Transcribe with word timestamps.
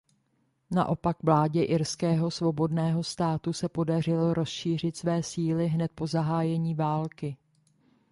Naopak 0.71 1.23
vládě 1.23 1.63
Irského 1.63 2.31
svobodného 2.31 3.03
státu 3.03 3.53
se 3.53 3.69
podařilo 3.69 4.33
rozšířit 4.33 4.97
své 4.97 5.23
síly 5.23 5.67
hned 5.67 5.91
po 5.95 6.07
zahájení 6.07 6.75
války. 6.75 7.37